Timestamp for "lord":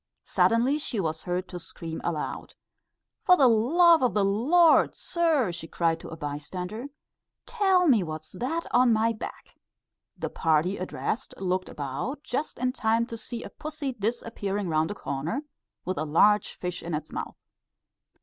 4.25-4.95